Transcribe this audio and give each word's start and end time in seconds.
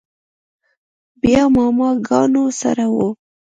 بيا 1.21 1.41
ماما 1.55 1.89
ګانو 2.07 2.43
سره 2.61 2.85
و. 2.93 2.95